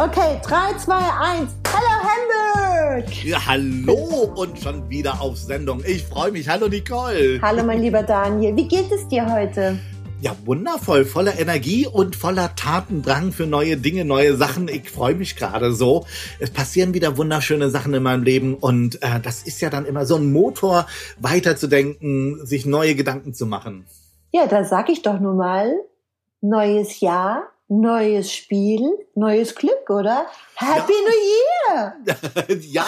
[0.00, 1.56] Okay, 3, 2, 1.
[1.72, 3.24] Hallo Hamburg!
[3.24, 5.82] Ja, hallo und schon wieder auf Sendung.
[5.84, 6.48] Ich freue mich.
[6.48, 7.40] Hallo Nicole.
[7.42, 8.54] Hallo mein lieber Daniel.
[8.54, 9.76] Wie geht es dir heute?
[10.20, 14.68] Ja, wundervoll, voller Energie und voller Tatendrang für neue Dinge, neue Sachen.
[14.68, 16.06] Ich freue mich gerade so.
[16.38, 20.06] Es passieren wieder wunderschöne Sachen in meinem Leben und äh, das ist ja dann immer
[20.06, 20.86] so ein Motor,
[21.18, 23.84] weiterzudenken, sich neue Gedanken zu machen.
[24.30, 25.72] Ja, da sag ich doch nun mal,
[26.40, 28.80] neues Jahr, neues Spiel,
[29.14, 30.26] neues Glück, oder?
[30.54, 31.94] Happy Ja.
[32.06, 32.58] New Year!
[32.60, 32.86] ja,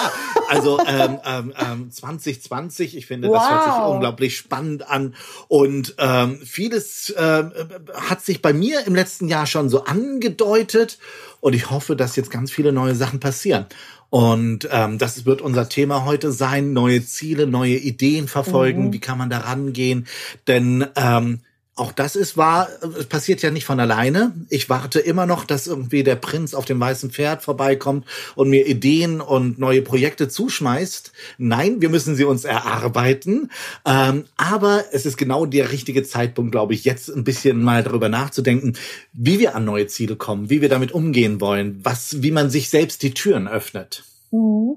[0.48, 3.51] also ähm, ähm, ähm, 2020, ich finde, das Wow.
[3.51, 5.15] hört sich unglaublich spannend an.
[5.48, 7.53] Und ähm, vieles ähm,
[7.95, 10.98] hat sich bei mir im letzten Jahr schon so angedeutet.
[11.41, 13.67] Und ich hoffe, dass jetzt ganz viele neue Sachen passieren.
[14.08, 16.73] Und ähm, das wird unser Thema heute sein.
[16.73, 18.92] Neue Ziele, neue Ideen verfolgen.
[18.92, 20.06] Wie kann man da rangehen?
[20.48, 21.41] Denn ähm,
[21.81, 24.33] auch das ist wahr, es passiert ja nicht von alleine.
[24.50, 28.67] Ich warte immer noch, dass irgendwie der Prinz auf dem weißen Pferd vorbeikommt und mir
[28.67, 31.12] Ideen und neue Projekte zuschmeißt.
[31.39, 33.51] Nein, wir müssen sie uns erarbeiten.
[33.86, 38.11] Ähm, aber es ist genau der richtige Zeitpunkt, glaube ich, jetzt ein bisschen mal darüber
[38.11, 38.75] nachzudenken,
[39.14, 42.69] wie wir an neue Ziele kommen, wie wir damit umgehen wollen, was, wie man sich
[42.69, 44.05] selbst die Türen öffnet.
[44.31, 44.77] Mhm.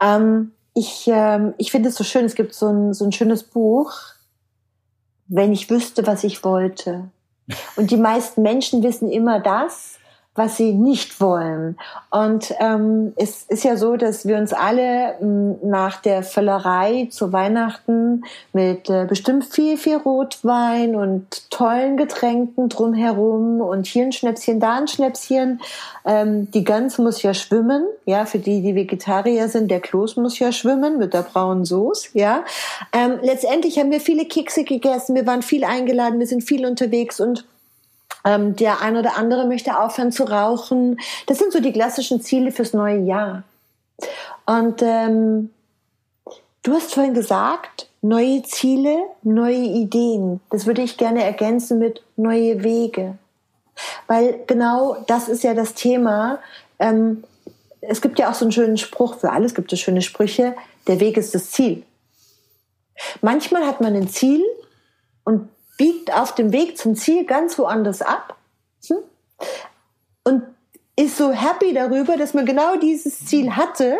[0.00, 3.44] Ähm, ich ähm, ich finde es so schön, es gibt so ein, so ein schönes
[3.44, 3.92] Buch,
[5.26, 7.10] wenn ich wüsste, was ich wollte.
[7.76, 9.98] Und die meisten Menschen wissen immer das,
[10.34, 11.78] was sie nicht wollen.
[12.10, 17.32] Und ähm, es ist ja so, dass wir uns alle m, nach der Völlerei zu
[17.32, 24.58] Weihnachten mit äh, bestimmt viel, viel Rotwein und tollen Getränken drumherum und hier ein Schnäpschen,
[24.58, 25.60] da ein Schnäpschen.
[26.04, 30.38] Ähm, die Gans muss ja schwimmen, ja, für die, die Vegetarier sind, der Kloß muss
[30.38, 32.44] ja schwimmen mit der braunen Soße, ja.
[32.92, 37.20] Ähm, letztendlich haben wir viele Kekse gegessen, wir waren viel eingeladen, wir sind viel unterwegs
[37.20, 37.44] und
[38.24, 40.98] ähm, der ein oder andere möchte aufhören zu rauchen.
[41.26, 43.42] Das sind so die klassischen Ziele fürs neue Jahr.
[44.46, 45.50] Und ähm,
[46.62, 50.40] du hast vorhin gesagt, neue Ziele, neue Ideen.
[50.50, 53.16] Das würde ich gerne ergänzen mit neue Wege.
[54.06, 56.38] Weil genau das ist ja das Thema.
[56.78, 57.24] Ähm,
[57.80, 60.54] es gibt ja auch so einen schönen Spruch, für alles gibt es schöne Sprüche,
[60.86, 61.82] der Weg ist das Ziel.
[63.20, 64.42] Manchmal hat man ein Ziel
[65.24, 68.36] und biegt auf dem Weg zum Ziel ganz woanders ab
[68.86, 68.98] hm?
[70.24, 70.42] und
[70.96, 73.98] ist so happy darüber, dass man genau dieses Ziel hatte.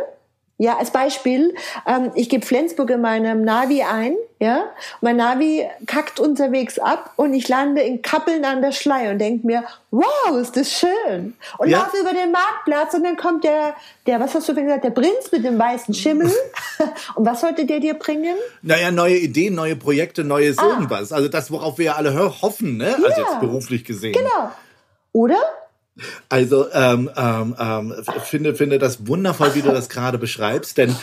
[0.56, 1.52] Ja, als Beispiel,
[1.84, 4.66] ähm, ich gebe Flensburg in meinem Navi ein, ja,
[5.00, 9.44] mein Navi kackt unterwegs ab und ich lande in Kappeln an der Schlei und denke
[9.44, 11.34] mir, wow, ist das schön.
[11.58, 11.78] Und Ja.
[11.80, 13.74] laufe über den Marktplatz und dann kommt der,
[14.06, 16.30] der, was hast du denn gesagt, der Prinz mit dem weißen Schimmel.
[17.16, 18.36] und was sollte der dir bringen?
[18.62, 20.68] Naja, neue Ideen, neue Projekte, neues Ah.
[20.68, 21.10] irgendwas.
[21.12, 22.94] Also das, worauf wir ja alle ho- hoffen, ne?
[22.94, 23.16] Also Ja.
[23.28, 24.12] jetzt beruflich gesehen.
[24.12, 24.52] Genau.
[25.12, 25.38] Oder?
[26.28, 27.94] Also ähm, ähm, ähm,
[28.24, 30.96] finde finde das wundervoll, wie du das gerade beschreibst, denn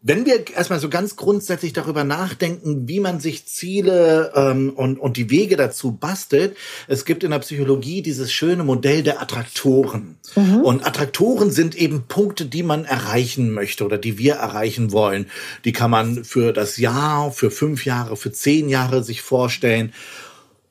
[0.00, 5.16] wenn wir erstmal so ganz grundsätzlich darüber nachdenken, wie man sich Ziele ähm, und, und
[5.16, 10.16] die Wege dazu bastelt, es gibt in der Psychologie dieses schöne Modell der Attraktoren.
[10.62, 15.26] Und Attraktoren sind eben Punkte, die man erreichen möchte oder die wir erreichen wollen.
[15.64, 19.92] Die kann man für das Jahr, für fünf Jahre, für zehn Jahre sich vorstellen.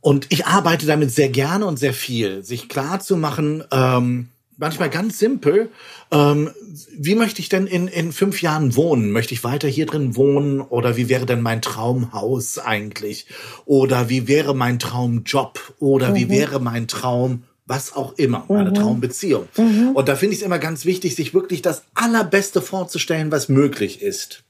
[0.02, 4.90] Und ich arbeite damit sehr gerne und sehr viel, sich klar zu machen, ähm, manchmal
[4.90, 5.70] ganz simpel,
[6.12, 6.50] ähm,
[6.98, 9.12] wie möchte ich denn in, in fünf Jahren wohnen?
[9.12, 10.62] Möchte ich weiter hier drin wohnen?
[10.62, 13.28] Oder wie wäre denn mein Traumhaus eigentlich?
[13.66, 15.60] Oder wie wäre mein Traumjob?
[15.80, 19.48] Oder wie wäre mein Traum, was auch immer, meine Traumbeziehung?
[19.94, 24.02] Und da finde ich es immer ganz wichtig, sich wirklich das Allerbeste vorzustellen, was möglich
[24.02, 24.44] ist.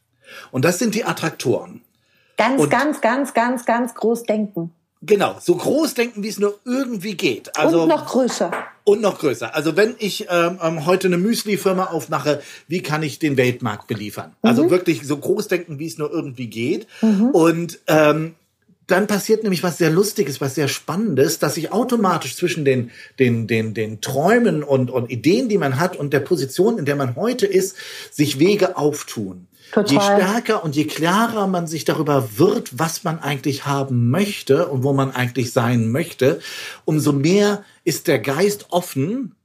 [0.52, 1.82] Und das sind die Attraktoren.
[2.38, 4.72] Ganz, Und- ganz, ganz, ganz, ganz groß denken.
[5.04, 7.56] Genau, so groß denken, wie es nur irgendwie geht.
[7.56, 8.52] Also Und noch größer.
[8.84, 9.54] und noch größer.
[9.54, 14.36] Also wenn ich ähm, ähm, heute eine Müsli-Firma aufmache, wie kann ich den Weltmarkt beliefern?
[14.42, 16.88] Also wirklich so groß denken, wie es nur irgendwie geht.
[17.32, 18.36] Und ähm,
[18.88, 22.90] dann passiert nämlich was sehr Lustiges, was sehr Spannendes, dass sich automatisch zwischen den,
[23.20, 26.96] den, den, den Träumen und, und Ideen, die man hat und der Position, in der
[26.96, 27.76] man heute ist,
[28.12, 29.48] sich Wege auftun.
[29.72, 29.94] Total.
[29.94, 34.84] Je stärker und je klarer man sich darüber wird, was man eigentlich haben möchte und
[34.84, 36.40] wo man eigentlich sein möchte,
[36.86, 39.37] umso mehr ist der Geist offen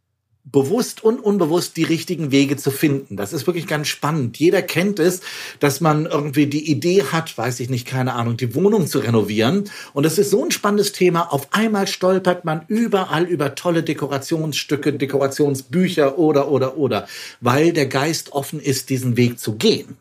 [0.44, 3.16] bewusst und unbewusst die richtigen Wege zu finden.
[3.16, 4.38] Das ist wirklich ganz spannend.
[4.38, 5.20] Jeder kennt es,
[5.60, 9.70] dass man irgendwie die Idee hat, weiß ich nicht, keine Ahnung, die Wohnung zu renovieren.
[9.92, 11.32] Und das ist so ein spannendes Thema.
[11.32, 17.06] Auf einmal stolpert man überall über tolle Dekorationsstücke, Dekorationsbücher oder, oder, oder,
[17.40, 19.96] weil der Geist offen ist, diesen Weg zu gehen.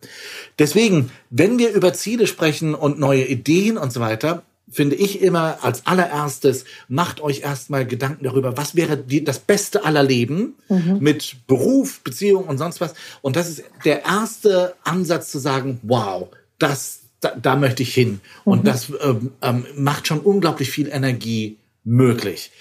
[0.57, 5.59] Deswegen, wenn wir über Ziele sprechen und neue Ideen und so weiter, finde ich immer
[5.61, 10.97] als allererstes, macht euch erstmal Gedanken darüber, was wäre die, das Beste aller Leben mhm.
[10.99, 12.93] mit Beruf, Beziehung und sonst was.
[13.21, 18.21] Und das ist der erste Ansatz zu sagen, wow, das, da, da möchte ich hin.
[18.45, 18.51] Mhm.
[18.51, 22.51] Und das ähm, ähm, macht schon unglaublich viel Energie möglich.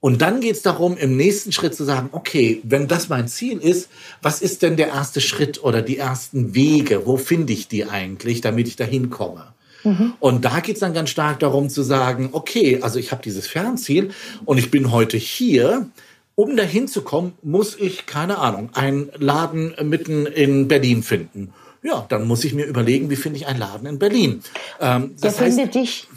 [0.00, 3.58] Und dann geht es darum, im nächsten Schritt zu sagen, okay, wenn das mein Ziel
[3.58, 3.88] ist,
[4.20, 7.06] was ist denn der erste Schritt oder die ersten Wege?
[7.06, 9.54] Wo finde ich die eigentlich, damit ich dahin komme?
[9.84, 10.14] Mhm.
[10.20, 13.46] Und da geht es dann ganz stark darum zu sagen, okay, also ich habe dieses
[13.46, 14.10] Fernziel
[14.44, 15.88] und ich bin heute hier.
[16.34, 21.52] Um dahin zu kommen, muss ich, keine Ahnung, einen Laden mitten in Berlin finden.
[21.82, 24.42] Ja, dann muss ich mir überlegen, wie finde ich einen Laden in Berlin.
[24.80, 26.08] Ähm, der findet dich.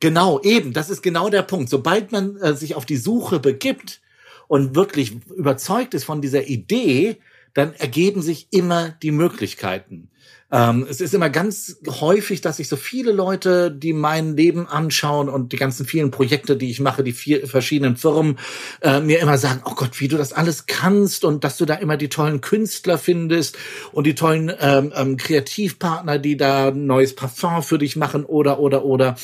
[0.00, 1.70] Genau, eben, das ist genau der Punkt.
[1.70, 4.00] Sobald man äh, sich auf die Suche begibt
[4.46, 7.16] und wirklich überzeugt ist von dieser Idee,
[7.54, 10.08] dann ergeben sich immer die Möglichkeiten.
[10.50, 15.28] Ähm, es ist immer ganz häufig, dass sich so viele Leute, die mein Leben anschauen
[15.28, 18.38] und die ganzen vielen Projekte, die ich mache, die vier verschiedenen Firmen,
[18.80, 21.74] äh, mir immer sagen, oh Gott, wie du das alles kannst und dass du da
[21.74, 23.58] immer die tollen Künstler findest
[23.92, 28.84] und die tollen ähm, ähm, Kreativpartner, die da neues Parfum für dich machen oder, oder,
[28.84, 29.16] oder.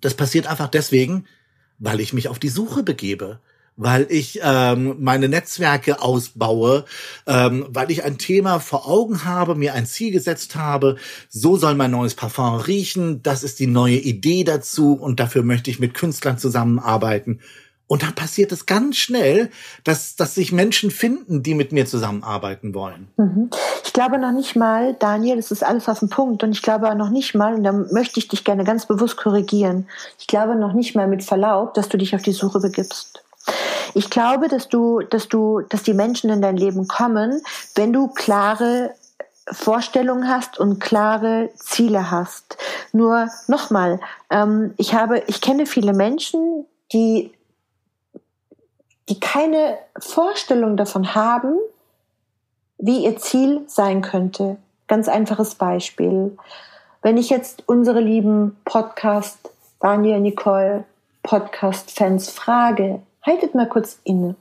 [0.00, 1.26] Das passiert einfach deswegen,
[1.78, 3.40] weil ich mich auf die Suche begebe
[3.78, 6.84] weil ich ähm, meine Netzwerke ausbaue,
[7.26, 10.96] ähm, weil ich ein Thema vor Augen habe, mir ein Ziel gesetzt habe,
[11.30, 15.70] so soll mein neues Parfum riechen, das ist die neue Idee dazu und dafür möchte
[15.70, 17.40] ich mit Künstlern zusammenarbeiten.
[17.86, 19.48] Und dann passiert es ganz schnell,
[19.82, 23.08] dass, dass sich Menschen finden, die mit mir zusammenarbeiten wollen.
[23.16, 23.48] Mhm.
[23.82, 26.42] Ich glaube noch nicht mal, Daniel, das ist alles auf den Punkt.
[26.42, 29.86] Und ich glaube noch nicht mal, und da möchte ich dich gerne ganz bewusst korrigieren,
[30.18, 33.24] ich glaube noch nicht mal mit Verlaub, dass du dich auf die Suche begibst.
[33.94, 37.42] Ich glaube, dass du, dass du, dass die Menschen in dein Leben kommen,
[37.74, 38.94] wenn du klare
[39.50, 42.58] Vorstellungen hast und klare Ziele hast.
[42.92, 44.00] Nur nochmal,
[44.30, 47.32] ähm, ich habe, ich kenne viele Menschen, die,
[49.08, 51.56] die keine Vorstellung davon haben,
[52.78, 54.56] wie ihr Ziel sein könnte.
[54.86, 56.36] Ganz einfaches Beispiel.
[57.02, 59.50] Wenn ich jetzt unsere lieben Podcast,
[59.80, 60.84] Daniel, Nicole,
[61.22, 64.36] Podcast-Fans frage, haltet mal kurz inne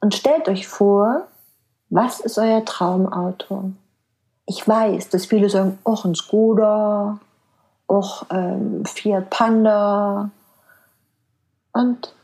[0.00, 1.28] und stellt euch vor,
[1.90, 3.72] was ist euer Traumauto?
[4.46, 7.18] Ich weiß, dass viele sagen, och, ein Skoda,
[7.88, 10.30] och, ähm, Fiat Panda.
[11.72, 12.14] Und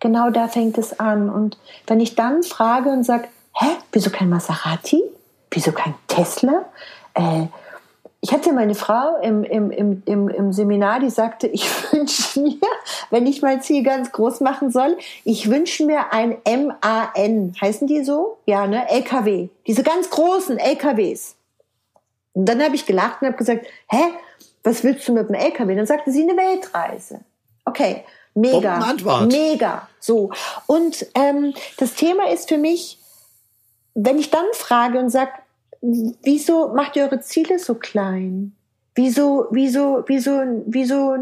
[0.00, 1.28] genau da fängt es an.
[1.28, 5.02] Und wenn ich dann frage und sage, hä, wieso kein Maserati?
[5.50, 6.66] Wieso kein Tesla?
[7.14, 7.46] Äh,
[8.20, 12.58] ich hatte meine Frau im, im, im, im, im Seminar, die sagte, ich wünsche mir,
[13.10, 17.52] wenn ich mein Ziel ganz groß machen soll, ich wünsche mir ein MAN.
[17.60, 18.38] Heißen die so?
[18.46, 18.88] Ja, ne?
[18.88, 19.48] LKW.
[19.66, 21.36] Diese ganz großen LKWs.
[22.32, 24.02] Und dann habe ich gelacht und habe gesagt, hä,
[24.62, 25.74] was willst du mit dem LKW?
[25.74, 27.20] Dann sagte sie eine Weltreise.
[27.64, 28.04] Okay,
[28.34, 28.94] mega,
[29.26, 29.88] mega.
[30.00, 30.30] So.
[30.66, 32.98] Und ähm, das Thema ist für mich,
[33.94, 35.30] wenn ich dann frage und sage,
[35.80, 38.52] wieso macht ihr eure Ziele so klein?
[38.94, 41.14] Wieso, wieso, wieso, wieso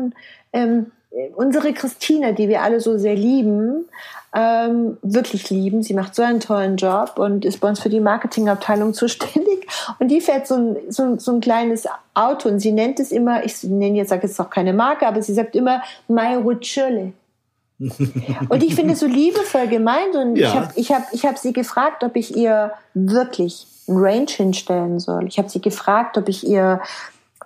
[0.53, 0.93] ähm,
[1.35, 3.87] unsere Christina, die wir alle so sehr lieben,
[4.35, 5.83] ähm, wirklich lieben.
[5.83, 9.67] Sie macht so einen tollen Job und ist bei uns für die Marketingabteilung zuständig.
[9.99, 13.45] Und die fährt so ein, so, so ein kleines Auto und sie nennt es immer,
[13.45, 17.13] ich nenne jetzt, sage jetzt auch keine Marke, aber sie sagt immer My Rutscherle.
[17.79, 20.49] und ich finde es so liebevoll gemeint und ja.
[20.49, 25.01] ich habe ich hab, ich hab sie gefragt, ob ich ihr wirklich ein Range hinstellen
[25.01, 25.27] soll.
[25.27, 26.81] Ich habe sie gefragt, ob ich ihr,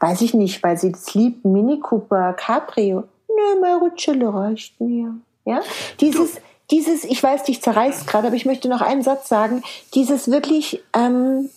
[0.01, 3.05] weiß ich nicht, weil sie das liebt, Mini Cooper Cabrio.
[3.29, 5.15] Nö, Maruccello reicht mir.
[5.45, 5.61] Ja,
[6.01, 6.41] dieses,
[6.71, 9.63] dieses, ich weiß, dich zerreißt gerade, aber ich möchte noch einen Satz sagen.
[9.95, 11.49] Dieses wirklich, ähm,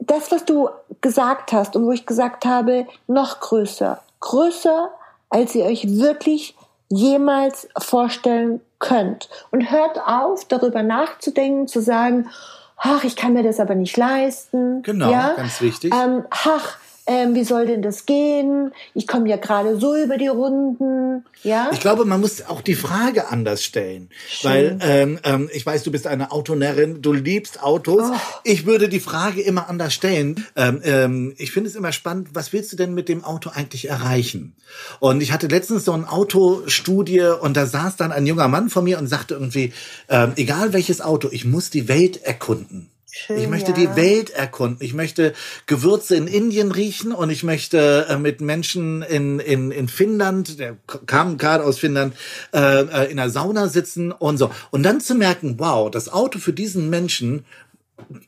[0.00, 0.68] das, was du
[1.00, 4.90] gesagt hast und wo ich gesagt habe, noch größer, größer,
[5.30, 6.54] als ihr euch wirklich
[6.88, 9.28] jemals vorstellen könnt.
[9.50, 12.30] Und hört auf, darüber nachzudenken, zu sagen,
[12.78, 14.82] ach, ich kann mir das aber nicht leisten.
[14.82, 15.34] Genau, ja?
[15.36, 15.92] ganz wichtig.
[15.92, 18.70] Ähm, ach, ähm, wie soll denn das gehen?
[18.94, 21.24] Ich komme ja gerade so über die Runden.
[21.42, 21.70] ja.
[21.72, 24.10] Ich glaube, man muss auch die Frage anders stellen.
[24.28, 24.50] Schön.
[24.50, 28.04] Weil ähm, ähm, ich weiß, du bist eine Autonärrin, du liebst Autos.
[28.12, 28.16] Oh.
[28.44, 30.46] Ich würde die Frage immer anders stellen.
[30.54, 33.88] Ähm, ähm, ich finde es immer spannend, was willst du denn mit dem Auto eigentlich
[33.88, 34.54] erreichen?
[35.00, 38.82] Und ich hatte letztens so eine Autostudie und da saß dann ein junger Mann vor
[38.82, 39.72] mir und sagte irgendwie,
[40.10, 42.90] ähm, egal welches Auto, ich muss die Welt erkunden.
[43.26, 43.76] Schön, ich möchte ja.
[43.76, 44.78] die Welt erkunden.
[44.80, 45.32] Ich möchte
[45.66, 50.76] Gewürze in Indien riechen und ich möchte äh, mit Menschen in, in, in Finnland, der
[51.06, 52.14] kam gerade aus Finnland,
[52.52, 54.50] äh, äh, in der Sauna sitzen und so.
[54.70, 57.44] Und dann zu merken, wow, das Auto für diesen Menschen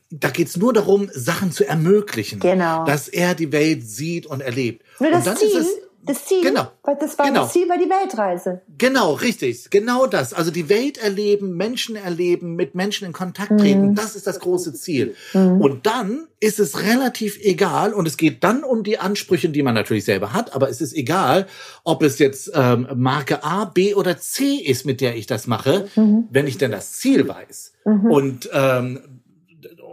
[0.09, 2.83] da geht's nur darum, Sachen zu ermöglichen, genau.
[2.83, 4.83] dass er die Welt sieht und erlebt.
[4.99, 5.67] Nur das und dann Ziel, ist es,
[6.03, 7.43] das Ziel, genau, weil das war genau.
[7.43, 8.61] das Ziel war die Weltreise.
[8.77, 10.33] Genau, richtig, genau das.
[10.33, 13.95] Also die Welt erleben, Menschen erleben, mit Menschen in Kontakt treten, mhm.
[13.95, 15.15] das ist das große Ziel.
[15.33, 15.61] Mhm.
[15.61, 19.75] Und dann ist es relativ egal und es geht dann um die Ansprüche, die man
[19.75, 21.45] natürlich selber hat, aber es ist egal,
[21.83, 25.87] ob es jetzt ähm, Marke A, B oder C ist, mit der ich das mache,
[25.95, 26.27] mhm.
[26.31, 27.73] wenn ich denn das Ziel weiß.
[27.85, 28.11] Mhm.
[28.11, 28.99] Und ähm,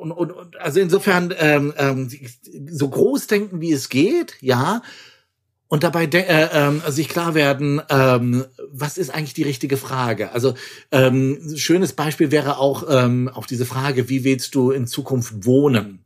[0.01, 2.09] und, und, und also insofern ähm, ähm,
[2.71, 4.83] so groß denken, wie es geht, ja,
[5.69, 10.33] und dabei äh, ähm, sich klar werden, ähm, was ist eigentlich die richtige Frage?
[10.33, 10.55] Also
[10.91, 16.05] ähm, schönes Beispiel wäre auch ähm, auf diese Frage, wie willst du in Zukunft wohnen?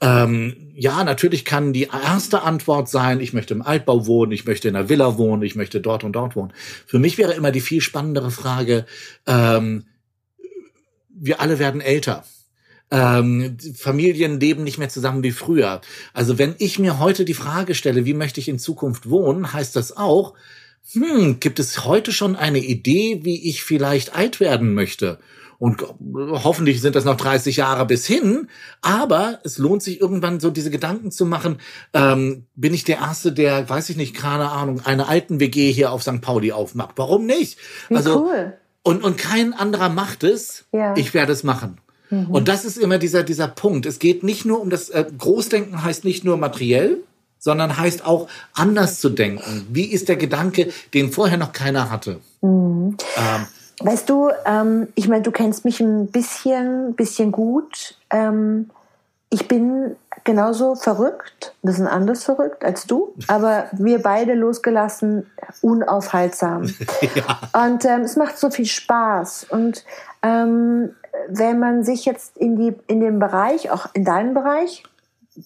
[0.00, 4.68] Ähm, ja, natürlich kann die erste Antwort sein, ich möchte im Altbau wohnen, ich möchte
[4.68, 6.52] in einer Villa wohnen, ich möchte dort und dort wohnen.
[6.86, 8.86] Für mich wäre immer die viel spannendere Frage,
[9.26, 9.84] ähm,
[11.08, 12.24] wir alle werden älter.
[12.90, 15.80] Ähm, Familien leben nicht mehr zusammen wie früher.
[16.14, 19.76] Also wenn ich mir heute die Frage stelle, wie möchte ich in Zukunft wohnen, heißt
[19.76, 20.34] das auch,
[20.92, 25.18] hm, gibt es heute schon eine Idee, wie ich vielleicht alt werden möchte?
[25.58, 28.48] Und hoffentlich sind das noch 30 Jahre bis hin.
[28.80, 31.58] Aber es lohnt sich irgendwann so diese Gedanken zu machen.
[31.92, 35.90] Ähm, bin ich der Erste, der, weiß ich nicht, keine Ahnung, eine alten WG hier
[35.90, 36.20] auf St.
[36.20, 36.92] Pauli aufmacht?
[36.96, 37.58] Warum nicht?
[37.88, 38.56] Wie also, cool.
[38.84, 40.66] Und, und kein anderer macht es.
[40.72, 40.96] Ja.
[40.96, 41.80] Ich werde es machen.
[42.10, 42.30] Mhm.
[42.30, 43.86] Und das ist immer dieser, dieser Punkt.
[43.86, 46.98] Es geht nicht nur um das, äh, Großdenken heißt nicht nur materiell,
[47.38, 49.66] sondern heißt auch anders zu denken.
[49.70, 52.20] Wie ist der Gedanke, den vorher noch keiner hatte?
[52.40, 52.96] Mhm.
[53.16, 53.46] Ähm,
[53.80, 57.96] weißt du, ähm, ich meine, du kennst mich ein bisschen, bisschen gut.
[58.10, 58.70] Ähm,
[59.30, 66.64] ich bin genauso verrückt, ein bisschen anders verrückt als du, aber wir beide losgelassen, unaufhaltsam.
[67.14, 67.66] ja.
[67.66, 69.46] Und ähm, es macht so viel Spaß.
[69.50, 69.84] Und
[70.22, 70.90] ähm,
[71.28, 74.82] wenn man sich jetzt in, die, in dem Bereich, auch in deinem Bereich,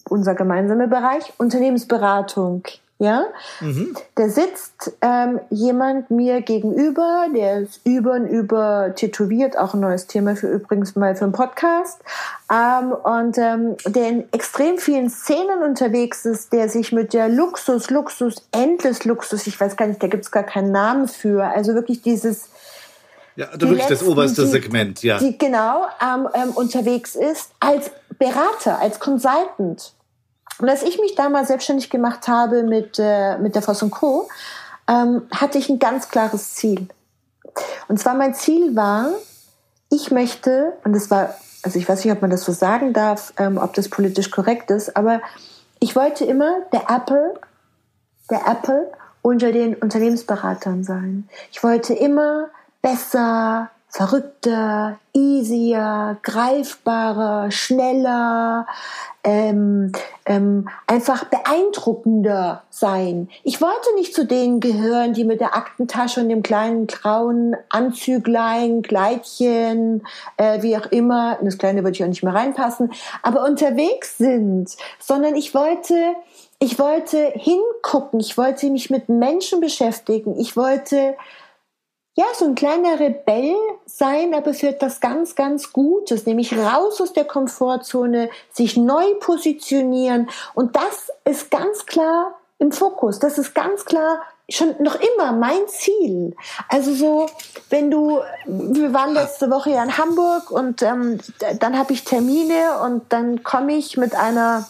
[0.09, 2.63] unser gemeinsamer Bereich, Unternehmensberatung,
[2.99, 3.25] ja,
[3.59, 3.95] mhm.
[4.15, 10.07] da sitzt ähm, jemand mir gegenüber, der ist über und über tätowiert, auch ein neues
[10.07, 11.99] Thema für übrigens mal für einen Podcast,
[12.49, 17.89] ähm, und ähm, der in extrem vielen Szenen unterwegs ist, der sich mit der Luxus,
[17.89, 22.03] Luxus, Endless Luxus, ich weiß gar nicht, da gibt's gar keinen Namen für, also wirklich
[22.03, 22.47] dieses
[23.35, 25.17] ja, du wirklich letzten, das oberste Segment, ja.
[25.19, 29.93] Die genau ähm, ähm, unterwegs ist als Berater, als Consultant.
[30.59, 34.29] Und als ich mich damals selbstständig gemacht habe mit, äh, mit der Voss Co.,
[34.87, 36.87] ähm, hatte ich ein ganz klares Ziel.
[37.87, 39.09] Und zwar mein Ziel war,
[39.89, 43.33] ich möchte, und das war, also ich weiß nicht, ob man das so sagen darf,
[43.37, 45.21] ähm, ob das politisch korrekt ist, aber
[45.79, 47.33] ich wollte immer der Apple,
[48.29, 51.29] der Apple unter den Unternehmensberatern sein.
[51.51, 52.49] Ich wollte immer
[52.83, 58.65] besser, verrückter, easier, greifbarer, schneller,
[59.23, 59.91] ähm,
[60.25, 63.29] ähm, einfach beeindruckender sein.
[63.43, 68.81] Ich wollte nicht zu denen gehören, die mit der Aktentasche und dem kleinen grauen Anzüglein,
[68.81, 70.05] Kleidchen,
[70.37, 74.17] äh, wie auch immer, in das kleine würde ich auch nicht mehr reinpassen, aber unterwegs
[74.17, 75.95] sind, sondern ich wollte
[76.59, 81.15] ich wollte hingucken, ich wollte mich mit Menschen beschäftigen, ich wollte
[82.15, 83.55] ja, so ein kleiner Rebell
[83.85, 90.29] sein, aber für etwas ganz, ganz Gutes, nämlich raus aus der Komfortzone, sich neu positionieren.
[90.53, 93.17] Und das ist ganz klar im Fokus.
[93.19, 96.35] Das ist ganz klar schon noch immer mein Ziel.
[96.69, 97.29] Also so,
[97.69, 101.19] wenn du, wir waren letzte Woche ja in Hamburg und ähm,
[101.59, 104.67] dann habe ich Termine und dann komme ich mit einer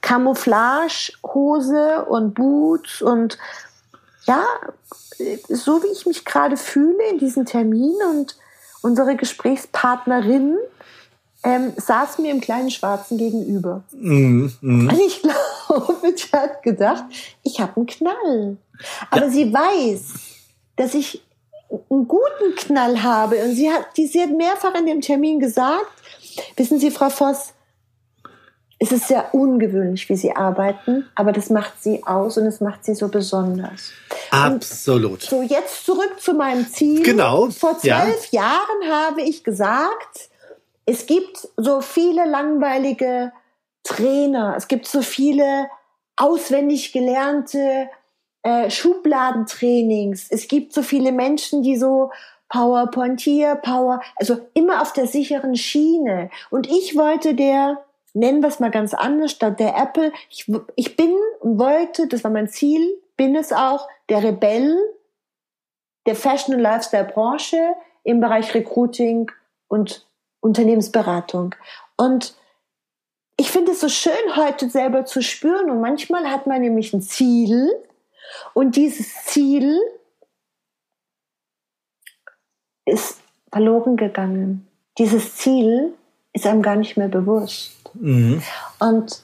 [0.00, 3.36] Camouflage-Hose und Boots und
[4.26, 4.42] ja,
[5.48, 8.36] so wie ich mich gerade fühle in diesem Termin und
[8.82, 10.58] unsere Gesprächspartnerin
[11.42, 13.84] ähm, saß mir im kleinen Schwarzen gegenüber.
[13.92, 14.88] Mm, mm.
[14.88, 15.22] Und ich
[15.68, 17.04] glaube, sie hat gedacht,
[17.42, 18.56] ich habe einen Knall.
[19.10, 19.30] Aber ja.
[19.30, 20.14] sie weiß,
[20.76, 21.22] dass ich
[21.90, 23.42] einen guten Knall habe.
[23.44, 25.86] Und sie hat, die, sie hat mehrfach in dem Termin gesagt,
[26.56, 27.52] wissen Sie, Frau Voss,
[28.84, 32.84] es ist sehr ungewöhnlich, wie Sie arbeiten, aber das macht Sie aus und es macht
[32.84, 33.92] Sie so besonders.
[34.30, 35.12] Absolut.
[35.12, 37.02] Und so, jetzt zurück zu meinem Ziel.
[37.02, 37.50] Genau.
[37.50, 38.42] Vor zwölf ja.
[38.42, 40.28] Jahren habe ich gesagt,
[40.86, 43.32] es gibt so viele langweilige
[43.84, 45.66] Trainer, es gibt so viele
[46.16, 47.88] auswendig gelernte
[48.42, 52.10] äh, Schubladentrainings, es gibt so viele Menschen, die so
[52.48, 56.30] PowerPoint hier, Power, also immer auf der sicheren Schiene.
[56.50, 57.83] Und ich wollte der,
[58.14, 62.24] nennen wir es mal ganz anders, statt der Apple, ich, ich bin und wollte, das
[62.24, 64.76] war mein Ziel, bin es auch, der Rebell
[66.06, 69.30] der Fashion- und Lifestyle-Branche im Bereich Recruiting
[69.68, 70.06] und
[70.40, 71.54] Unternehmensberatung.
[71.96, 72.34] Und
[73.36, 75.70] ich finde es so schön, heute selber zu spüren.
[75.70, 77.72] Und manchmal hat man nämlich ein Ziel.
[78.52, 79.80] Und dieses Ziel
[82.84, 84.68] ist verloren gegangen.
[84.98, 85.94] Dieses Ziel
[86.32, 87.83] ist einem gar nicht mehr bewusst.
[87.94, 88.42] Mhm.
[88.78, 89.20] Und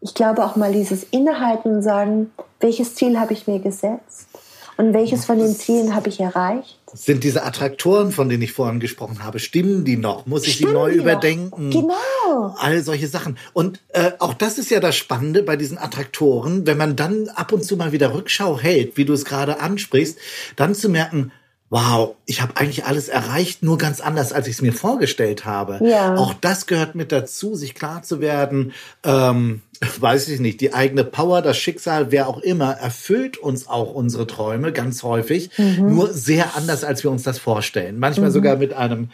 [0.00, 4.28] ich glaube auch mal dieses Innehalten und sagen, welches Ziel habe ich mir gesetzt?
[4.76, 6.78] Und welches von den Zielen habe ich erreicht?
[6.94, 10.26] Sind diese Attraktoren, von denen ich vorhin gesprochen habe, stimmen die noch?
[10.26, 11.70] Muss ich stimmen die neu die überdenken?
[11.70, 12.54] Genau.
[12.56, 13.38] All solche Sachen.
[13.52, 17.52] Und äh, auch das ist ja das Spannende bei diesen Attraktoren, wenn man dann ab
[17.52, 20.16] und zu mal wieder Rückschau hält, wie du es gerade ansprichst,
[20.54, 21.32] dann zu merken,
[21.70, 25.78] wow, ich habe eigentlich alles erreicht, nur ganz anders, als ich es mir vorgestellt habe.
[25.86, 26.14] Ja.
[26.14, 28.72] Auch das gehört mit dazu, sich klar zu werden,
[29.04, 29.60] ähm,
[30.00, 34.26] weiß ich nicht, die eigene Power, das Schicksal, wer auch immer, erfüllt uns auch unsere
[34.26, 35.94] Träume ganz häufig, mhm.
[35.94, 37.98] nur sehr anders, als wir uns das vorstellen.
[37.98, 38.34] Manchmal mhm.
[38.34, 39.10] sogar mit einem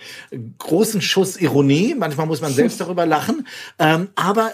[0.58, 3.46] großen Schuss Ironie, manchmal muss man selbst darüber lachen,
[3.80, 4.52] ähm, aber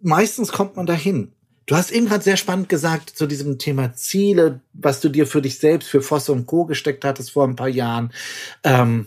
[0.00, 1.32] meistens kommt man dahin.
[1.66, 5.42] Du hast eben gerade sehr spannend gesagt zu diesem Thema Ziele, was du dir für
[5.42, 6.64] dich selbst, für Voss und Co.
[6.64, 8.12] gesteckt hattest vor ein paar Jahren.
[8.64, 9.06] Ähm,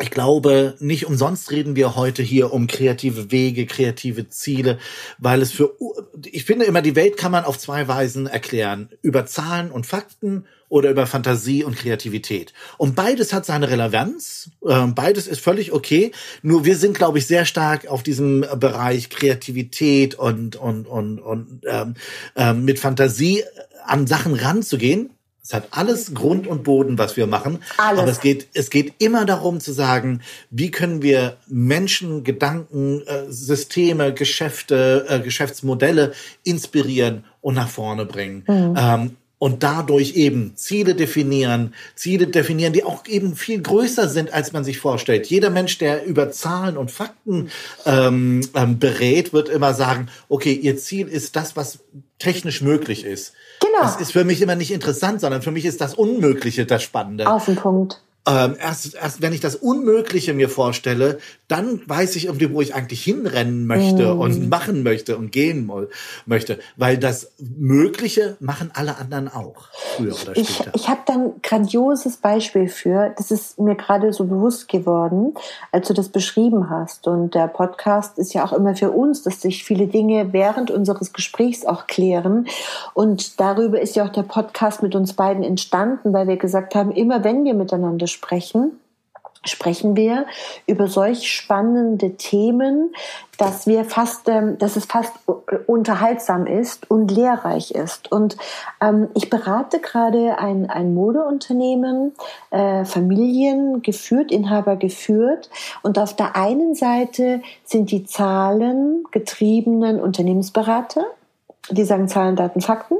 [0.00, 4.78] ich glaube, nicht umsonst reden wir heute hier um kreative Wege, kreative Ziele,
[5.18, 5.76] weil es für,
[6.24, 8.88] ich finde immer, die Welt kann man auf zwei Weisen erklären.
[9.02, 12.54] Über Zahlen und Fakten oder über Fantasie und Kreativität.
[12.78, 14.50] Und beides hat seine Relevanz.
[14.66, 16.12] Ähm, beides ist völlig okay.
[16.42, 21.60] Nur wir sind, glaube ich, sehr stark auf diesem Bereich Kreativität und, und, und, und
[21.66, 21.94] ähm,
[22.36, 23.42] ähm, mit Fantasie
[23.84, 25.10] an Sachen ranzugehen
[25.42, 27.60] es hat alles Grund und Boden, was wir machen.
[27.78, 28.00] Alles.
[28.00, 30.20] Aber es geht, es geht immer darum zu sagen,
[30.50, 36.12] wie können wir Menschen, Gedanken, äh, Systeme, Geschäfte, äh, Geschäftsmodelle
[36.44, 38.44] inspirieren und nach vorne bringen.
[38.46, 38.74] Mhm.
[38.76, 44.52] Ähm, und dadurch eben Ziele definieren, Ziele definieren, die auch eben viel größer sind, als
[44.52, 45.28] man sich vorstellt.
[45.28, 47.48] Jeder Mensch, der über Zahlen und Fakten
[47.86, 51.78] ähm, ähm, berät, wird immer sagen, okay, ihr Ziel ist das, was
[52.18, 53.32] technisch möglich ist.
[53.60, 53.82] Genau.
[53.82, 57.28] Das ist für mich immer nicht interessant, sondern für mich ist das Unmögliche das Spannende.
[57.28, 58.02] Auf den Punkt.
[58.28, 62.74] Ähm, erst, erst wenn ich das Unmögliche mir vorstelle, dann weiß ich irgendwie, wo ich
[62.74, 64.20] eigentlich hinrennen möchte mm.
[64.20, 65.70] und machen möchte und gehen
[66.26, 66.58] möchte.
[66.76, 70.72] Weil das Mögliche machen alle anderen auch, früher oder ich, später.
[70.74, 75.34] Ich, ich habe dann ein grandioses Beispiel für, das ist mir gerade so bewusst geworden,
[75.72, 77.06] als du das beschrieben hast.
[77.06, 81.14] Und der Podcast ist ja auch immer für uns, dass sich viele Dinge während unseres
[81.14, 82.46] Gesprächs auch klären.
[82.92, 86.92] Und darüber ist ja auch der Podcast mit uns beiden entstanden, weil wir gesagt haben,
[86.92, 88.80] immer wenn wir miteinander sprechen,
[89.44, 90.26] sprechen wir
[90.66, 92.94] über solch spannende Themen,
[93.38, 95.14] dass wir fast, ähm, dass es fast
[95.66, 98.12] unterhaltsam ist und lehrreich ist.
[98.12, 98.36] Und
[98.82, 102.12] ähm, ich berate gerade ein, ein Modeunternehmen,
[102.50, 105.48] äh, Familien geführt, Inhaber geführt.
[105.82, 111.06] Und auf der einen Seite sind die Zahlen getriebenen Unternehmensberater,
[111.70, 112.96] die sagen Zahlen, Daten, Fakten.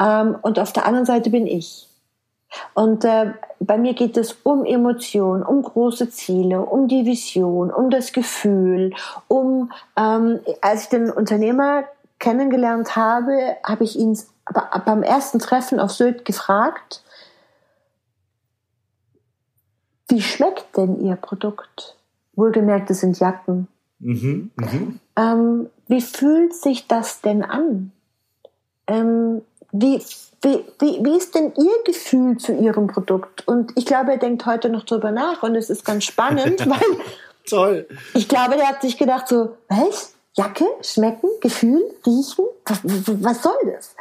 [0.00, 1.89] Ähm, und auf der anderen Seite bin ich.
[2.74, 7.90] Und äh, bei mir geht es um Emotionen, um große Ziele, um die Vision, um
[7.90, 8.92] das Gefühl,
[9.28, 11.84] um, ähm, als ich den Unternehmer
[12.18, 14.18] kennengelernt habe, habe ich ihn
[14.84, 17.02] beim ersten Treffen auf Sylt gefragt,
[20.08, 21.96] wie schmeckt denn Ihr Produkt?
[22.34, 23.68] Wohlgemerkt, es sind Jacken.
[24.00, 24.92] Mhm, mh.
[25.16, 27.92] ähm, wie fühlt sich das denn an?
[28.86, 30.02] Ähm, wie
[30.42, 33.46] wie, wie, ist denn Ihr Gefühl zu Ihrem Produkt?
[33.46, 36.80] Und ich glaube, er denkt heute noch drüber nach und es ist ganz spannend, weil
[37.46, 37.86] Toll.
[38.14, 40.14] ich glaube, der hat sich gedacht so, was?
[40.34, 42.46] Jacke, schmecken, Gefühl, riechen?
[42.64, 43.96] Was, was soll das?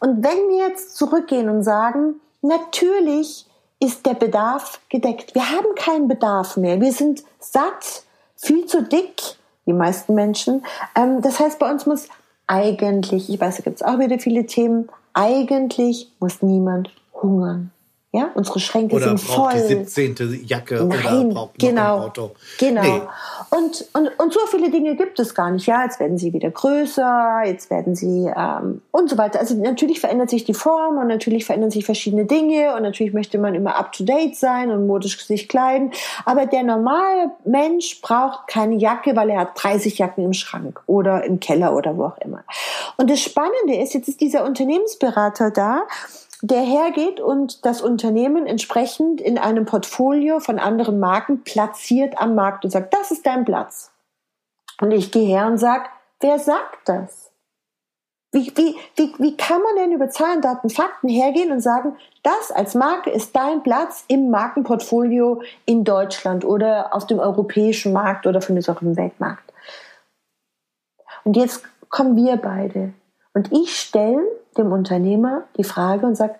[0.00, 3.46] Und wenn wir jetzt zurückgehen und sagen, natürlich
[3.78, 5.34] ist der Bedarf gedeckt.
[5.34, 6.80] Wir haben keinen Bedarf mehr.
[6.80, 8.02] Wir sind satt,
[8.36, 9.20] viel zu dick,
[9.66, 10.64] die meisten Menschen.
[10.96, 12.08] Ähm, das heißt, bei uns muss
[12.46, 17.70] eigentlich, ich weiß, da gibt es auch wieder viele Themen, eigentlich muss niemand hungern.
[18.14, 19.54] Ja, unsere Schränke oder sind voll.
[19.54, 20.44] die 17.
[20.46, 22.30] Jacke Nein, oder braucht genau, noch ein Auto.
[22.60, 22.82] Genau.
[22.82, 23.02] Nee.
[23.50, 25.66] Und, und, und so viele Dinge gibt es gar nicht.
[25.66, 29.40] Ja, jetzt werden sie wieder größer, jetzt werden sie ähm, und so weiter.
[29.40, 33.36] Also natürlich verändert sich die Form und natürlich verändern sich verschiedene Dinge und natürlich möchte
[33.36, 35.90] man immer up to date sein und modisch sich kleiden.
[36.24, 41.24] Aber der normale Mensch braucht keine Jacke, weil er hat 30 Jacken im Schrank oder
[41.24, 42.44] im Keller oder wo auch immer.
[42.96, 45.82] Und das Spannende ist, jetzt ist dieser Unternehmensberater da
[46.46, 52.64] der hergeht und das Unternehmen entsprechend in einem Portfolio von anderen Marken platziert am Markt
[52.64, 53.90] und sagt, das ist dein Platz.
[54.78, 55.84] Und ich gehe her und sage,
[56.20, 57.30] wer sagt das?
[58.32, 62.50] Wie, wie, wie, wie kann man denn über Zahlen, Daten, Fakten hergehen und sagen, das
[62.50, 68.42] als Marke ist dein Platz im Markenportfolio in Deutschland oder auf dem europäischen Markt oder
[68.42, 69.50] von mir auch im Weltmarkt?
[71.22, 72.92] Und jetzt kommen wir beide.
[73.34, 74.22] Und ich stelle
[74.56, 76.36] dem Unternehmer die Frage und sage,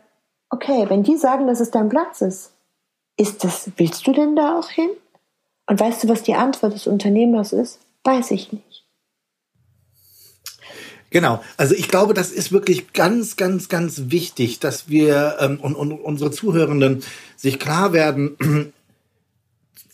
[0.48, 2.52] okay, wenn die sagen, dass es dein Platz ist,
[3.16, 4.90] ist das, willst du denn da auch hin?
[5.66, 7.80] Und weißt du, was die Antwort des Unternehmers ist?
[8.04, 8.84] Weiß ich nicht.
[11.10, 15.76] Genau, also ich glaube, das ist wirklich ganz, ganz, ganz wichtig, dass wir ähm, und,
[15.76, 17.04] und unsere Zuhörenden
[17.36, 18.72] sich klar werden,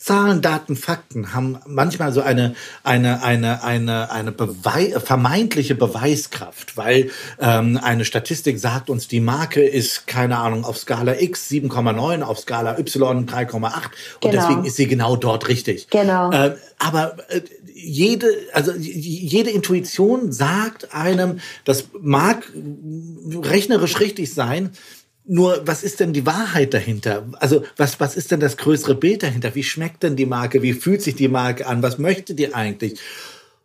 [0.01, 7.11] Zahlen, Daten, Fakten haben manchmal so eine eine eine eine eine Bewei vermeintliche Beweiskraft, weil
[7.39, 12.39] ähm, eine Statistik sagt uns, die Marke ist keine Ahnung auf Skala X 7,9, auf
[12.39, 13.73] Skala Y 3,8 und
[14.23, 14.33] Genau.
[14.33, 15.89] deswegen ist sie genau dort richtig.
[15.91, 16.33] Genau.
[16.33, 17.43] Äh, aber äh,
[17.75, 22.51] jede also jede Intuition sagt einem, das mag
[23.43, 24.71] rechnerisch richtig sein.
[25.27, 27.27] Nur, was ist denn die Wahrheit dahinter?
[27.39, 29.55] Also, was, was ist denn das größere Bild dahinter?
[29.55, 30.63] Wie schmeckt denn die Marke?
[30.63, 31.83] Wie fühlt sich die Marke an?
[31.83, 32.99] Was möchte die eigentlich?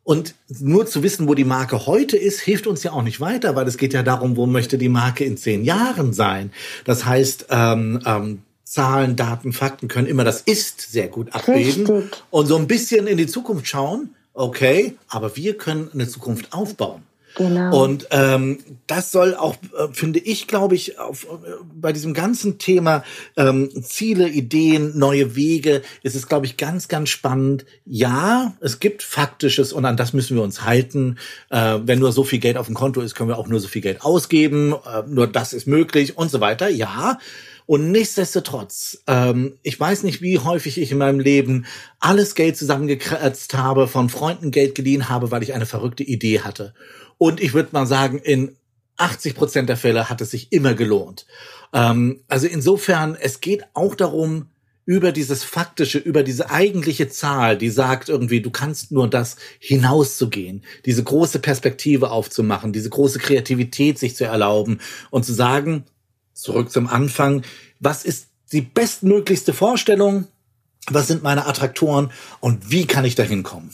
[0.04, 3.56] Und nur zu wissen, wo die Marke heute ist, hilft uns ja auch nicht weiter,
[3.56, 6.52] weil es geht ja darum, wo möchte die Marke in zehn Jahren sein.
[6.84, 12.24] Das heißt, ähm, ähm, Zahlen, Daten, Fakten können immer das Ist sehr gut abbilden Richtig.
[12.30, 14.14] und so ein bisschen in die Zukunft schauen.
[14.36, 17.02] Okay, aber wir können eine Zukunft aufbauen.
[17.36, 17.84] Genau.
[17.84, 22.58] Und ähm, das soll auch, äh, finde ich, glaube ich, auf, äh, bei diesem ganzen
[22.58, 23.04] Thema
[23.36, 27.66] ähm, Ziele, Ideen, neue Wege, ist es, glaube ich, ganz, ganz spannend.
[27.86, 31.18] Ja, es gibt Faktisches und an das müssen wir uns halten.
[31.50, 33.68] Äh, wenn nur so viel Geld auf dem Konto ist, können wir auch nur so
[33.68, 34.74] viel Geld ausgeben.
[34.74, 36.70] Äh, nur das ist möglich und so weiter.
[36.70, 37.20] Ja.
[37.68, 41.66] Und nichtsdestotrotz, ähm, ich weiß nicht, wie häufig ich in meinem Leben
[42.00, 46.76] alles Geld zusammengekratzt habe, von Freunden Geld geliehen habe, weil ich eine verrückte Idee hatte.
[47.18, 48.56] Und ich würde mal sagen, in
[48.98, 51.26] 80 Prozent der Fälle hat es sich immer gelohnt.
[51.74, 54.48] Ähm, also insofern, es geht auch darum,
[54.86, 60.64] über dieses faktische, über diese eigentliche Zahl, die sagt irgendwie, du kannst nur das hinauszugehen,
[60.86, 65.86] diese große Perspektive aufzumachen, diese große Kreativität sich zu erlauben und zu sagen,
[66.34, 67.42] zurück zum Anfang,
[67.80, 70.28] was ist die bestmöglichste Vorstellung,
[70.88, 73.72] was sind meine Attraktoren und wie kann ich dahin kommen?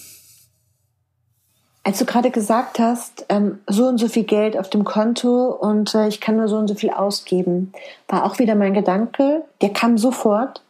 [1.83, 5.95] Als du gerade gesagt hast, ähm, so und so viel Geld auf dem Konto und
[5.95, 7.73] äh, ich kann nur so und so viel ausgeben,
[8.07, 10.61] war auch wieder mein Gedanke, der kam sofort.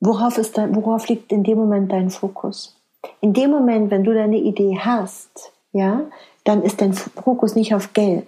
[0.00, 2.74] Worauf, ist dein, worauf liegt in dem Moment dein Fokus?
[3.20, 6.02] In dem Moment, wenn du deine Idee hast, ja,
[6.44, 8.26] dann ist dein Fokus nicht auf Geld.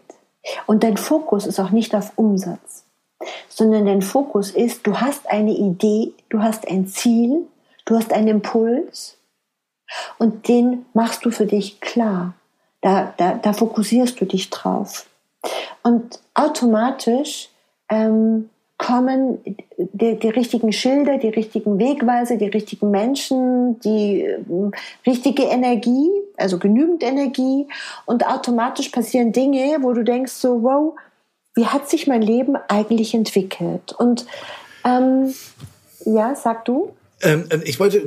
[0.67, 2.85] Und dein Fokus ist auch nicht auf Umsatz,
[3.49, 7.47] sondern dein Fokus ist, du hast eine Idee, du hast ein Ziel,
[7.87, 9.17] du hast einen Impuls
[10.19, 12.35] und den machst du für dich klar.
[12.81, 15.07] Da, da, da fokussierst du dich drauf.
[15.83, 17.49] Und automatisch
[17.89, 19.39] ähm, kommen
[19.79, 24.73] die, die richtigen Schilder, die richtigen Wegweise, die richtigen Menschen, die ähm,
[25.07, 27.67] richtige Energie, also genügend Energie
[28.05, 30.95] und automatisch passieren Dinge, wo du denkst so, wow,
[31.55, 33.93] wie hat sich mein Leben eigentlich entwickelt?
[33.93, 34.27] Und
[34.85, 35.35] ähm,
[36.05, 36.91] ja, sag du.
[37.25, 38.03] Ähm, ich wollte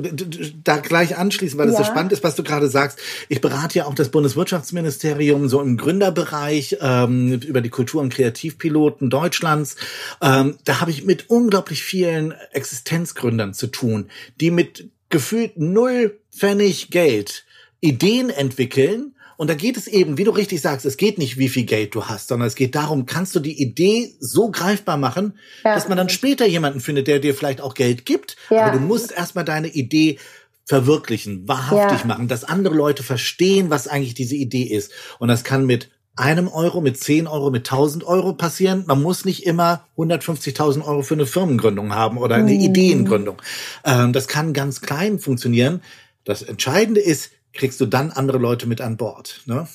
[0.64, 1.84] da gleich anschließen, weil es Ja.
[1.84, 2.98] so spannend ist, was du gerade sagst.
[3.28, 9.10] Ich berate ja auch das Bundeswirtschaftsministerium so im Gründerbereich ähm, über die Kultur- und Kreativpiloten
[9.10, 9.76] Deutschlands.
[10.22, 14.08] Ähm, da habe ich mit unglaublich vielen Existenzgründern zu tun,
[14.40, 17.44] die mit gefühlt null Pfennig Geld
[17.80, 19.14] Ideen entwickeln.
[19.38, 21.94] Und da geht es eben, wie du richtig sagst, es geht nicht, wie viel Geld
[21.94, 25.74] du hast, sondern es geht darum, kannst du die Idee so greifbar machen, Ja.
[25.76, 28.36] dass man dann später jemanden findet, der dir vielleicht auch Geld gibt.
[28.50, 28.66] Ja.
[28.66, 30.18] Aber du musst erstmal deine Idee
[30.66, 32.06] verwirklichen, wahrhaftig Ja.
[32.06, 34.90] machen, dass andere Leute verstehen, was eigentlich diese Idee ist.
[35.20, 38.82] Und das kann mit einem Euro, mit 10 Euro, mit 1000 Euro passieren.
[38.88, 43.36] Man muss nicht immer 150.000 Euro für eine Firmengründung haben oder eine Ideengründung.
[43.84, 45.80] Ähm, das kann ganz klein funktionieren.
[46.24, 49.42] Das Entscheidende ist, kriegst du dann andere Leute mit an Bord.
[49.44, 49.66] Ne?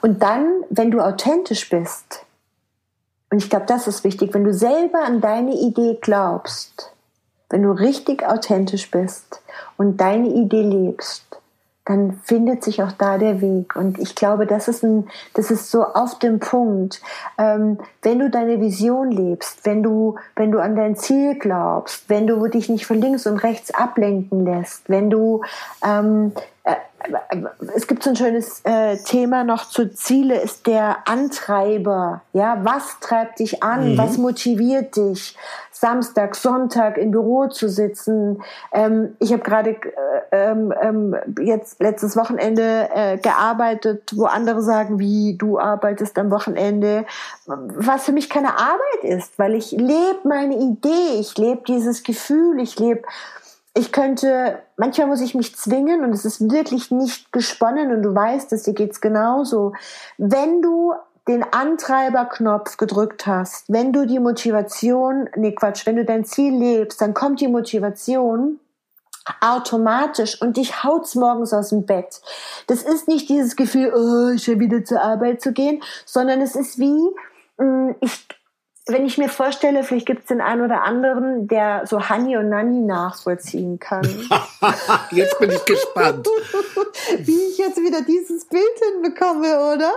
[0.00, 2.24] Und dann, wenn du authentisch bist,
[3.30, 4.32] Und ich glaube, das ist wichtig.
[4.32, 6.92] Wenn du selber an deine Idee glaubst,
[7.50, 9.42] wenn du richtig authentisch bist
[9.76, 11.24] und deine Idee lebst,
[11.84, 13.76] dann findet sich auch da der Weg.
[13.76, 17.02] Und ich glaube, das ist ein, das ist so auf dem Punkt.
[17.36, 22.26] Ähm, wenn du deine Vision lebst, wenn du, wenn du an dein Ziel glaubst, wenn
[22.26, 25.42] du dich nicht von links und rechts ablenken lässt, wenn du,
[25.84, 26.40] ähm, äh,
[27.74, 32.22] es gibt so ein schönes äh, Thema noch zu Ziele, ist der Antreiber.
[32.32, 33.92] Ja, was treibt dich an?
[33.92, 33.98] Mhm.
[33.98, 35.36] Was motiviert dich?
[35.70, 38.42] Samstag, Sonntag im Büro zu sitzen.
[38.72, 39.80] Ähm, ich habe gerade äh,
[40.32, 47.04] ähm, ähm, jetzt letztes Wochenende äh, gearbeitet, wo andere sagen, wie du arbeitest am Wochenende,
[47.46, 52.60] was für mich keine Arbeit ist, weil ich lebe meine Idee, ich lebe dieses Gefühl,
[52.60, 53.02] ich lebe
[53.76, 58.14] ich könnte, manchmal muss ich mich zwingen und es ist wirklich nicht gesponnen und du
[58.14, 59.72] weißt, dass dir geht's genauso.
[60.16, 60.94] Wenn du
[61.26, 67.00] den Antreiberknopf gedrückt hast, wenn du die Motivation, nee Quatsch, wenn du dein Ziel lebst,
[67.00, 68.60] dann kommt die Motivation
[69.40, 72.20] automatisch und dich haut's morgens aus dem Bett.
[72.66, 76.78] Das ist nicht dieses Gefühl, oh, schon wieder zur Arbeit zu gehen, sondern es ist
[76.78, 77.08] wie,
[77.56, 78.28] mm, ich
[78.86, 82.50] wenn ich mir vorstelle, vielleicht gibt es den einen oder anderen, der so Hani und
[82.50, 84.02] Nani nachvollziehen kann.
[85.10, 86.28] jetzt bin ich gespannt.
[87.18, 89.90] Wie ich jetzt wieder dieses Bild hinbekomme, oder?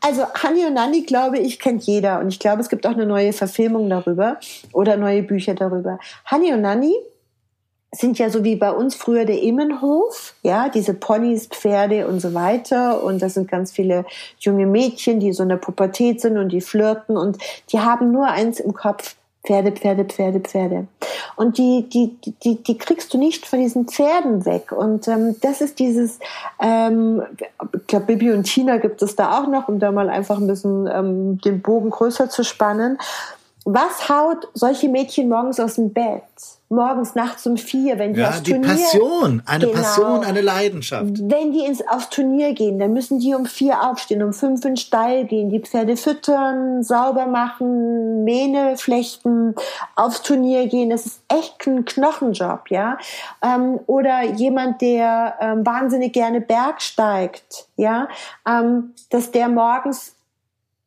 [0.00, 2.20] Also Hani und Nani, glaube ich, kennt jeder.
[2.20, 4.38] Und ich glaube, es gibt auch eine neue Verfilmung darüber
[4.72, 5.98] oder neue Bücher darüber.
[6.24, 6.94] Hani und Nani
[7.94, 12.32] sind ja so wie bei uns früher der Immenhof, ja, diese Ponys, Pferde und so
[12.32, 13.04] weiter.
[13.04, 14.06] Und das sind ganz viele
[14.38, 17.36] junge Mädchen, die so in der Pubertät sind und die flirten und
[17.70, 19.16] die haben nur eins im Kopf.
[19.44, 20.86] Pferde, Pferde, Pferde, Pferde.
[21.34, 24.70] Und die, die, die, die kriegst du nicht von diesen Pferden weg.
[24.70, 26.20] Und ähm, das ist dieses,
[26.60, 27.22] ähm,
[27.74, 30.46] ich glaube, Bibi und Tina gibt es da auch noch, um da mal einfach ein
[30.46, 32.98] bisschen ähm, den Bogen größer zu spannen.
[33.64, 36.22] Was haut solche Mädchen morgens aus dem Bett?
[36.72, 38.68] morgens, nachts um vier, wenn die ja, aufs die Turnier...
[38.68, 41.10] Passion, eine genau, Passion, eine Leidenschaft.
[41.20, 44.72] Wenn die ins, aufs Turnier gehen, dann müssen die um vier aufstehen, um fünf in
[44.72, 49.54] den Stall gehen, die Pferde füttern, sauber machen, Mähne flechten,
[49.94, 50.90] aufs Turnier gehen.
[50.90, 52.98] Das ist echt ein Knochenjob, ja.
[53.42, 58.08] Ähm, oder jemand, der ähm, wahnsinnig gerne Bergsteigt, ja,
[58.48, 60.14] ähm, dass der morgens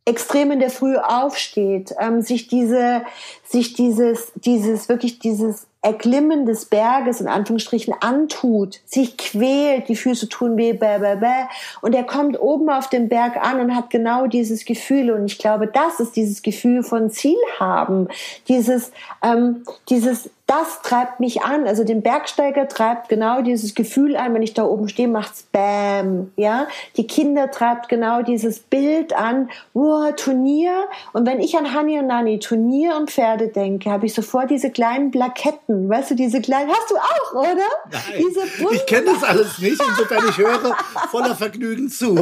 [0.05, 3.01] extrem in der Früh aufsteht, ähm, sich diese,
[3.43, 10.29] sich dieses, dieses, wirklich dieses Erklimmen des Berges in Anführungsstrichen antut, sich quält, die Füße
[10.29, 11.45] tun weh, bäh, bäh, bäh,
[11.81, 15.11] und er kommt oben auf dem Berg an und hat genau dieses Gefühl.
[15.11, 18.07] Und ich glaube, das ist dieses Gefühl von Ziel haben,
[18.47, 18.91] dieses,
[19.23, 21.67] ähm, dieses das treibt mich an.
[21.67, 26.31] Also den Bergsteiger treibt genau dieses Gefühl an, wenn ich da oben stehe, macht's Bam,
[26.35, 26.67] ja.
[26.97, 30.87] Die Kinder treibt genau dieses Bild an, wow, Turnier.
[31.13, 34.69] Und wenn ich an Hani und Nani, Turnier und Pferde denke, habe ich sofort diese
[34.69, 37.67] kleinen Plaketten, weißt du, diese kleinen, hast du auch, oder?
[37.91, 40.75] Nein, ich kenne das alles nicht, insofern ich höre
[41.09, 42.15] voller Vergnügen zu.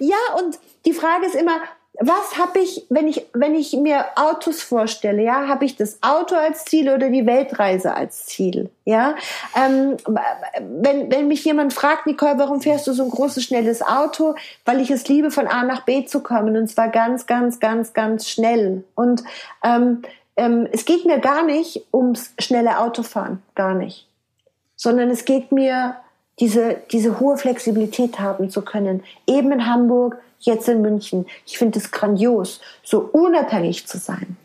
[0.00, 1.60] Ja, und die Frage ist immer,
[2.00, 6.36] was habe ich, wenn ich, wenn ich mir Autos vorstelle, ja, habe ich das Auto
[6.36, 9.16] als Ziel oder die Weltreise als Ziel, ja?
[9.56, 9.96] Ähm,
[10.60, 14.36] wenn, wenn mich jemand fragt, Nicole, warum fährst du so ein großes, schnelles Auto?
[14.64, 17.92] Weil ich es liebe, von A nach B zu kommen und zwar ganz, ganz, ganz,
[17.92, 18.84] ganz schnell.
[18.94, 19.24] Und
[19.64, 20.02] ähm,
[20.36, 24.06] ähm, es geht mir gar nicht ums schnelle Autofahren, gar nicht,
[24.76, 25.96] sondern es geht mir
[26.38, 31.26] diese, diese hohe Flexibilität haben zu können, eben in Hamburg, jetzt in München.
[31.46, 34.36] Ich finde es grandios, so unabhängig zu sein.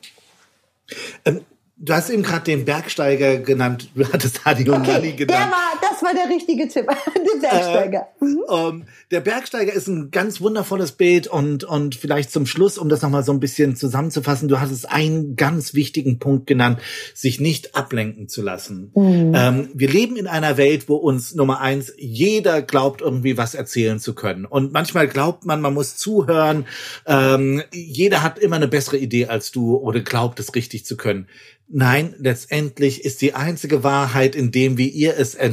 [1.25, 1.45] Ähm,
[1.77, 5.29] du hast eben gerade den Bergsteiger genannt, du hattest Hadi und okay, genannt.
[5.29, 8.07] Der war, war der richtige Tipp, der Bergsteiger.
[8.21, 8.39] Äh, mhm.
[8.49, 13.01] ähm, der Bergsteiger ist ein ganz wundervolles Bild und, und vielleicht zum Schluss, um das
[13.01, 16.79] nochmal so ein bisschen zusammenzufassen, du hattest einen ganz wichtigen Punkt genannt,
[17.13, 18.91] sich nicht ablenken zu lassen.
[18.95, 19.33] Mhm.
[19.35, 23.99] Ähm, wir leben in einer Welt, wo uns Nummer eins, jeder glaubt irgendwie was erzählen
[23.99, 24.45] zu können.
[24.45, 26.65] Und manchmal glaubt man, man muss zuhören.
[27.05, 31.27] Ähm, jeder hat immer eine bessere Idee als du oder glaubt es richtig zu können.
[31.75, 35.49] Nein, letztendlich ist die einzige Wahrheit in dem, wie ihr es äh,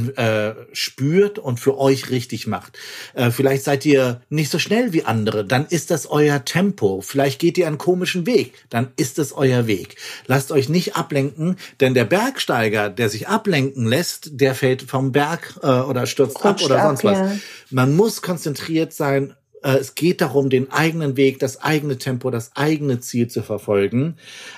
[0.73, 2.79] spürt und für euch richtig macht.
[3.15, 7.01] Äh, vielleicht seid ihr nicht so schnell wie andere, dann ist das euer Tempo.
[7.01, 9.97] Vielleicht geht ihr einen komischen Weg, dann ist es euer Weg.
[10.27, 15.59] Lasst euch nicht ablenken, denn der Bergsteiger, der sich ablenken lässt, der fällt vom Berg
[15.63, 17.19] äh, oder stürzt Rutscht ab oder sonst ab, was.
[17.19, 17.39] Ja.
[17.71, 19.35] Man muss konzentriert sein
[19.69, 24.17] es geht darum, den eigenen Weg, das eigene Tempo, das eigene Ziel zu verfolgen.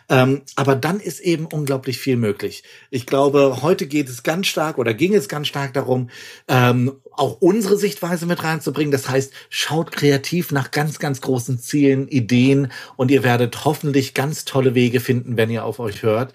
[0.09, 2.63] Ähm, aber dann ist eben unglaublich viel möglich.
[2.91, 6.11] Ich glaube, heute geht es ganz stark oder ging es ganz stark darum,
[6.49, 8.93] ähm, auch unsere Sichtweise mit reinzubringen.
[8.93, 14.45] Das heißt, schaut kreativ nach ganz, ganz großen Zielen, Ideen und ihr werdet hoffentlich ganz
[14.45, 16.33] tolle Wege finden, wenn ihr auf euch hört.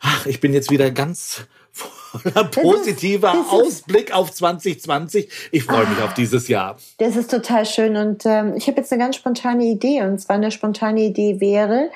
[0.00, 1.46] Ach, ich bin jetzt wieder ganz
[2.18, 5.28] voller positiver das ist, das Ausblick auf 2020.
[5.52, 6.76] Ich freue mich ah, auf dieses Jahr.
[6.98, 10.36] Das ist total schön und ähm, ich habe jetzt eine ganz spontane Idee und zwar
[10.36, 11.90] eine spontane Idee wäre,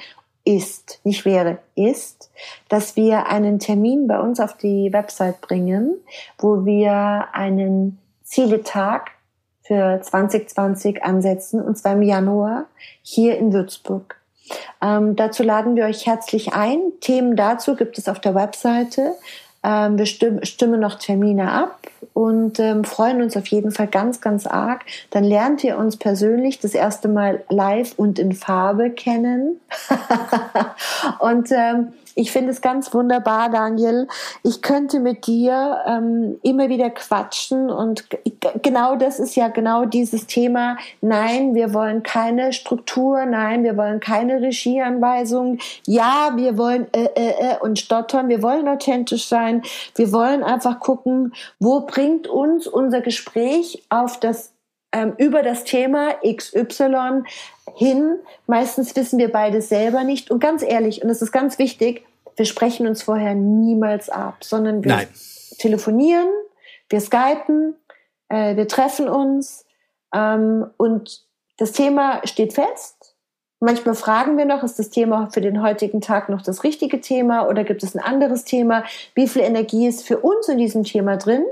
[0.45, 2.31] ist, nicht wäre, ist,
[2.69, 5.95] dass wir einen Termin bei uns auf die Website bringen,
[6.39, 9.11] wo wir einen Zieletag
[9.63, 12.65] für 2020 ansetzen, und zwar im Januar
[13.03, 14.17] hier in Würzburg.
[14.81, 16.81] Ähm, dazu laden wir euch herzlich ein.
[17.01, 19.15] Themen dazu gibt es auf der Webseite.
[19.63, 21.81] Ähm, wir stimmen, noch Termine ab
[22.19, 24.85] und ähm, freuen uns auf jeden Fall ganz, ganz arg.
[25.11, 29.61] Dann lernt ihr uns persönlich das erste Mal live und in Farbe kennen.
[31.21, 34.09] und ähm, ich finde es ganz wunderbar, Daniel.
[34.43, 38.07] Ich könnte mit dir ähm, immer wieder quatschen und
[38.61, 40.79] genau das ist ja genau dieses Thema.
[41.01, 43.25] Nein, wir wollen keine Struktur.
[43.25, 45.59] Nein, wir wollen keine Regieanweisung.
[45.87, 48.29] Ja, wir wollen äh, äh, äh und stottern.
[48.29, 49.63] Wir wollen authentisch sein.
[49.95, 54.53] Wir wollen einfach gucken, wo bringt uns unser Gespräch auf das
[54.93, 57.23] ähm, über das Thema XY
[57.75, 58.19] hin.
[58.47, 60.31] Meistens wissen wir beides selber nicht.
[60.31, 64.83] Und ganz ehrlich, und es ist ganz wichtig, wir sprechen uns vorher niemals ab, sondern
[64.85, 65.09] wir Nein.
[65.59, 66.29] telefonieren,
[66.89, 67.75] wir skypen,
[68.29, 69.67] äh, wir treffen uns
[70.15, 71.23] ähm, und
[71.59, 73.17] das Thema steht fest.
[73.61, 77.49] Manchmal fragen wir noch, ist das Thema für den heutigen Tag noch das richtige Thema
[77.49, 78.85] oder gibt es ein anderes Thema?
[79.15, 81.45] Wie viel Energie ist für uns in diesem Thema drin?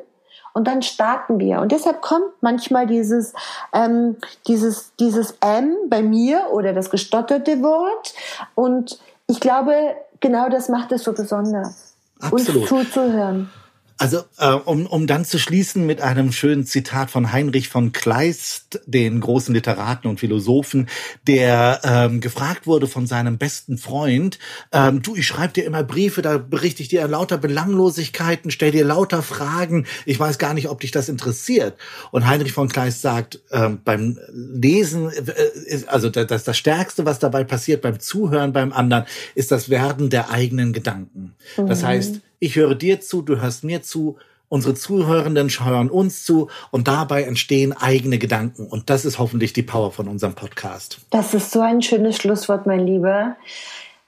[0.57, 1.61] Und dann starten wir.
[1.61, 3.35] Und deshalb kommt manchmal dieses,
[3.75, 4.17] ähm,
[4.47, 8.15] dieses, dieses M bei mir oder das gestotterte Wort.
[8.55, 9.75] Und ich glaube,
[10.21, 11.93] genau das macht es so besonders.
[12.21, 12.57] Absolut.
[12.57, 13.51] Uns zuzuhören.
[13.99, 18.81] Also äh, um, um dann zu schließen mit einem schönen Zitat von Heinrich von Kleist,
[18.87, 20.89] den großen Literaten und Philosophen,
[21.27, 24.39] der ähm, gefragt wurde von seinem besten Freund,
[24.73, 28.85] ähm, du, ich schreibe dir immer Briefe, da berichte ich dir lauter Belanglosigkeiten, stell dir
[28.85, 31.79] lauter Fragen, ich weiß gar nicht, ob dich das interessiert.
[32.11, 37.45] Und Heinrich von Kleist sagt, ähm, beim Lesen, äh, also das, das Stärkste, was dabei
[37.45, 41.35] passiert, beim Zuhören beim anderen, ist das Werden der eigenen Gedanken.
[41.57, 41.87] Das mhm.
[41.87, 44.17] heißt, ich höre dir zu, du hörst mir zu,
[44.49, 48.67] unsere Zuhörenden hören uns zu und dabei entstehen eigene Gedanken.
[48.67, 50.99] Und das ist hoffentlich die Power von unserem Podcast.
[51.11, 53.37] Das ist so ein schönes Schlusswort, mein Lieber.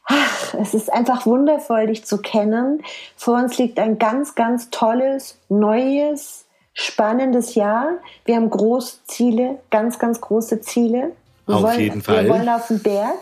[0.05, 2.83] Ach, es ist einfach wundervoll, dich zu kennen.
[3.17, 7.99] Vor uns liegt ein ganz, ganz tolles, neues, spannendes Jahr.
[8.25, 11.13] Wir haben große Ziele, ganz, ganz große Ziele.
[11.47, 12.25] Wir auf wollen, jeden Fall.
[12.25, 13.19] Wir wollen auf den Berg.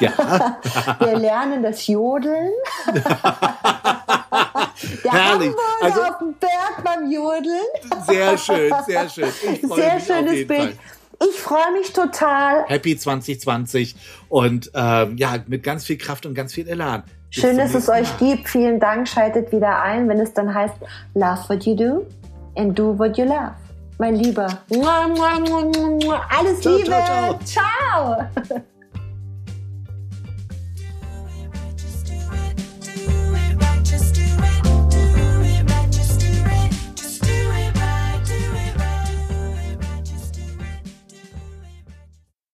[0.00, 0.58] Ja.
[1.00, 2.50] wir lernen das Jodeln.
[5.04, 5.52] Der Herrlich.
[5.80, 7.60] also, auf dem Berg beim Jodeln.
[8.06, 9.30] Sehr schön, sehr schön.
[9.74, 10.48] sehr schönes Bild.
[10.48, 10.72] Fall.
[11.28, 12.64] Ich freue mich total.
[12.66, 13.94] Happy 2020
[14.28, 17.04] und ähm, ja, mit ganz viel Kraft und ganz viel Elan.
[17.32, 18.48] Bis Schön, dass es euch gibt.
[18.48, 19.08] Vielen Dank.
[19.08, 20.74] Schaltet wieder ein, wenn es dann heißt
[21.14, 22.06] Love what you do
[22.56, 23.52] and do what you love.
[23.98, 24.48] Mein Lieber.
[26.28, 26.90] Alles ciao, Liebe.
[26.90, 27.38] ciao.
[27.44, 28.26] ciao.
[28.42, 28.62] ciao.